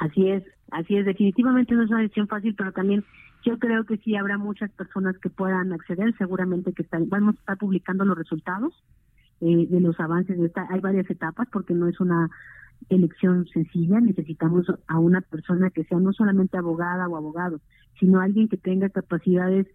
Así 0.00 0.28
es, 0.28 0.42
así 0.70 0.96
es. 0.96 1.06
Definitivamente 1.06 1.74
no 1.74 1.84
es 1.84 1.90
una 1.90 2.00
elección 2.00 2.28
fácil, 2.28 2.54
pero 2.54 2.72
también 2.72 3.04
yo 3.44 3.58
creo 3.58 3.84
que 3.84 3.98
sí 3.98 4.16
habrá 4.16 4.38
muchas 4.38 4.70
personas 4.72 5.16
que 5.18 5.30
puedan 5.30 5.72
acceder, 5.72 6.14
seguramente 6.18 6.72
que 6.72 6.82
están, 6.82 7.08
vamos 7.08 7.36
a 7.36 7.38
estar 7.38 7.58
publicando 7.58 8.04
los 8.04 8.18
resultados 8.18 8.74
eh, 9.40 9.66
de 9.68 9.80
los 9.80 9.98
avances. 10.00 10.38
De 10.38 10.46
esta, 10.46 10.66
hay 10.70 10.80
varias 10.80 11.08
etapas 11.10 11.48
porque 11.52 11.74
no 11.74 11.88
es 11.88 12.00
una 12.00 12.28
elección 12.88 13.46
sencilla, 13.48 14.00
necesitamos 14.00 14.66
a 14.86 14.98
una 14.98 15.20
persona 15.20 15.70
que 15.70 15.84
sea 15.84 15.98
no 15.98 16.12
solamente 16.12 16.56
abogada 16.56 17.08
o 17.08 17.16
abogado, 17.16 17.60
sino 17.98 18.20
alguien 18.20 18.48
que 18.48 18.56
tenga 18.56 18.88
capacidades 18.88 19.66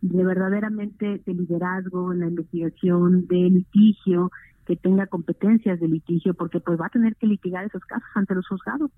de 0.00 0.24
verdaderamente 0.24 1.20
de 1.24 1.34
liderazgo 1.34 2.12
en 2.12 2.20
la 2.20 2.26
investigación, 2.26 3.26
de 3.26 3.36
litigio, 3.36 4.30
que 4.68 4.76
tenga 4.76 5.06
competencias 5.06 5.80
de 5.80 5.88
litigio, 5.88 6.34
porque 6.34 6.60
pues 6.60 6.78
va 6.78 6.86
a 6.86 6.90
tener 6.90 7.16
que 7.16 7.26
litigar 7.26 7.64
esos 7.64 7.82
casos 7.86 8.06
ante 8.14 8.34
los 8.34 8.46
juzgados. 8.46 8.90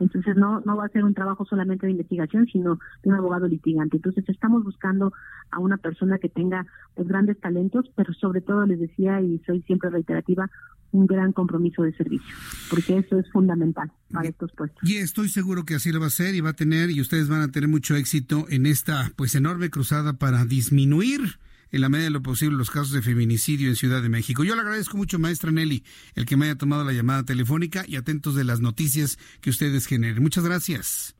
Entonces 0.00 0.36
no, 0.36 0.62
no 0.64 0.74
va 0.74 0.86
a 0.86 0.88
ser 0.88 1.04
un 1.04 1.12
trabajo 1.12 1.44
solamente 1.44 1.84
de 1.84 1.92
investigación, 1.92 2.46
sino 2.46 2.78
de 3.02 3.10
un 3.10 3.16
abogado 3.16 3.46
litigante. 3.46 3.98
Entonces 3.98 4.24
estamos 4.26 4.64
buscando 4.64 5.12
a 5.50 5.58
una 5.58 5.76
persona 5.76 6.16
que 6.18 6.30
tenga 6.30 6.64
pues, 6.94 7.06
grandes 7.06 7.38
talentos, 7.40 7.90
pero 7.94 8.14
sobre 8.14 8.40
todo 8.40 8.64
les 8.64 8.80
decía, 8.80 9.20
y 9.20 9.38
soy 9.44 9.60
siempre 9.62 9.90
reiterativa, 9.90 10.50
un 10.92 11.06
gran 11.06 11.34
compromiso 11.34 11.82
de 11.82 11.92
servicio, 11.92 12.34
porque 12.70 12.96
eso 12.96 13.18
es 13.18 13.30
fundamental 13.30 13.92
para 14.10 14.30
estos 14.30 14.50
puestos. 14.52 14.88
Y 14.88 14.96
estoy 14.96 15.28
seguro 15.28 15.66
que 15.66 15.74
así 15.74 15.92
lo 15.92 16.00
va 16.00 16.06
a 16.06 16.10
ser 16.10 16.34
y 16.34 16.40
va 16.40 16.50
a 16.50 16.54
tener, 16.54 16.88
y 16.88 17.02
ustedes 17.02 17.28
van 17.28 17.42
a 17.42 17.48
tener 17.48 17.68
mucho 17.68 17.96
éxito 17.96 18.46
en 18.48 18.64
esta 18.64 19.12
pues 19.16 19.34
enorme 19.34 19.68
cruzada 19.68 20.14
para 20.14 20.46
disminuir 20.46 21.38
en 21.70 21.80
la 21.80 21.88
medida 21.88 22.04
de 22.04 22.10
lo 22.10 22.22
posible 22.22 22.56
los 22.56 22.70
casos 22.70 22.92
de 22.92 23.02
feminicidio 23.02 23.68
en 23.68 23.76
Ciudad 23.76 24.02
de 24.02 24.08
México. 24.08 24.44
Yo 24.44 24.54
le 24.54 24.62
agradezco 24.62 24.96
mucho, 24.96 25.18
maestra 25.18 25.50
Nelly, 25.50 25.84
el 26.14 26.26
que 26.26 26.36
me 26.36 26.46
haya 26.46 26.56
tomado 26.56 26.84
la 26.84 26.92
llamada 26.92 27.22
telefónica 27.22 27.84
y 27.86 27.96
atentos 27.96 28.34
de 28.34 28.44
las 28.44 28.60
noticias 28.60 29.18
que 29.40 29.50
ustedes 29.50 29.86
generen. 29.86 30.22
Muchas 30.22 30.44
gracias. 30.44 31.14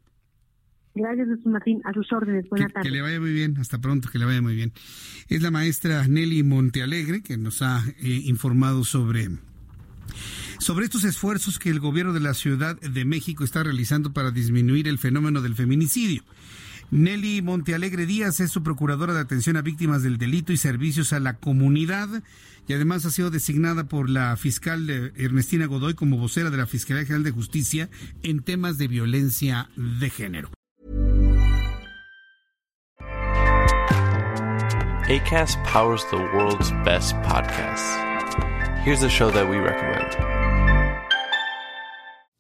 Gracias, 0.94 1.28
Martín. 1.44 1.80
A 1.84 1.92
sus 1.92 2.12
órdenes. 2.12 2.48
Buenas 2.48 2.72
tardes. 2.72 2.88
Que 2.88 2.94
le 2.94 3.02
vaya 3.02 3.20
muy 3.20 3.32
bien. 3.32 3.56
Hasta 3.58 3.78
pronto. 3.78 4.08
Que 4.10 4.18
le 4.18 4.24
vaya 4.24 4.42
muy 4.42 4.56
bien. 4.56 4.72
Es 5.28 5.42
la 5.42 5.50
maestra 5.50 6.06
Nelly 6.08 6.42
Montealegre 6.42 7.22
que 7.22 7.36
nos 7.36 7.62
ha 7.62 7.84
eh, 8.00 8.22
informado 8.24 8.84
sobre 8.84 9.28
sobre 10.58 10.86
estos 10.86 11.04
esfuerzos 11.04 11.58
que 11.58 11.70
el 11.70 11.80
gobierno 11.80 12.12
de 12.12 12.20
la 12.20 12.34
Ciudad 12.34 12.80
de 12.80 13.04
México 13.04 13.44
está 13.44 13.62
realizando 13.62 14.12
para 14.12 14.30
disminuir 14.30 14.88
el 14.88 14.98
fenómeno 14.98 15.40
del 15.40 15.54
feminicidio. 15.54 16.24
Nelly 16.90 17.42
Montealegre 17.42 18.06
Díaz 18.06 18.40
es 18.40 18.50
su 18.50 18.62
procuradora 18.62 19.12
de 19.12 19.20
atención 19.20 19.56
a 19.56 19.62
víctimas 19.62 20.02
del 20.02 20.18
delito 20.18 20.52
y 20.52 20.56
servicios 20.56 21.12
a 21.12 21.20
la 21.20 21.34
comunidad 21.34 22.08
y 22.66 22.72
además 22.72 23.04
ha 23.04 23.10
sido 23.10 23.30
designada 23.30 23.88
por 23.88 24.08
la 24.08 24.36
fiscal 24.36 24.88
Ernestina 25.16 25.66
Godoy 25.66 25.94
como 25.94 26.16
vocera 26.16 26.50
de 26.50 26.56
la 26.56 26.66
Fiscalía 26.66 27.04
General 27.04 27.24
de 27.24 27.30
Justicia 27.30 27.90
en 28.22 28.42
temas 28.42 28.78
de 28.78 28.88
violencia 28.88 29.68
de 29.76 30.10
género. 30.10 30.50
ACAST 35.08 35.58
powers 35.64 36.04
the 36.10 36.16
world's 36.16 36.70
best 36.84 37.14
podcasts. 37.22 37.96
Here's 38.84 39.02
a 39.02 39.08
show 39.08 39.30
that 39.30 39.48
we 39.48 39.56
recommend. 39.56 40.47